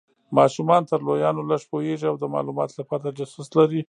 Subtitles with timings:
[0.37, 3.79] ماشومان تر لویانو لږ پوهیږي او د مالوماتو لپاره تجسس لري.